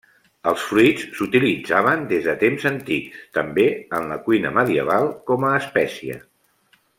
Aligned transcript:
Els 0.51 0.61
fruits 0.67 1.03
s'utilitzaven 1.17 2.07
des 2.13 2.25
de 2.29 2.35
temps 2.43 2.65
antics, 2.69 3.19
també 3.39 3.67
en 3.99 4.09
la 4.13 4.19
cuina 4.25 4.53
medieval 4.59 5.07
com 5.29 5.47
a 5.51 5.57
espècia. 5.63 6.19